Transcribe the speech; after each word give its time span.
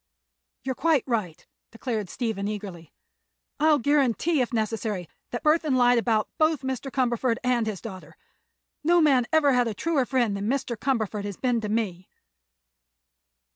"You 0.63 0.71
are 0.71 0.73
quite 0.73 1.03
right," 1.05 1.45
declared 1.69 2.09
Stephen, 2.09 2.47
eagerly. 2.47 2.91
"I'll 3.59 3.77
guarantee, 3.77 4.41
if 4.41 4.51
necessary, 4.51 5.07
that 5.29 5.43
Burthon 5.43 5.75
lied 5.75 5.99
about 5.99 6.27
both 6.39 6.63
Mr. 6.63 6.89
Cumberford 6.91 7.37
and 7.43 7.67
his 7.67 7.81
daughter. 7.81 8.17
No 8.83 8.99
man 8.99 9.27
ever 9.31 9.53
had 9.53 9.67
a 9.67 9.75
truer 9.75 10.07
friend 10.07 10.35
than 10.35 10.49
Mr. 10.49 10.75
Cumberford 10.75 11.23
has 11.25 11.37
been 11.37 11.61
to 11.61 11.69
me." 11.69 12.09